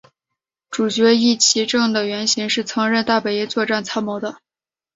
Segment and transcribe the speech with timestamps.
[0.71, 4.39] 主角壹岐正的原型是曾任大本营作战参谋的。